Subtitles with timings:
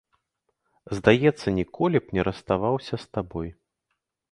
[0.99, 3.49] Здаецца, ніколі б не расставаўся з табой.